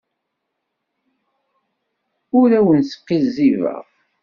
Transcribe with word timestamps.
Ur 2.39 2.49
awen-sqizzibeɣ. 2.59 3.83